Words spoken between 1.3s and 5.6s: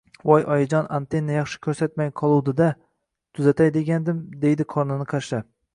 yaxshi ko`rsatmay qoluvdi-da… tuzatay degandim, deydi qornini qashlab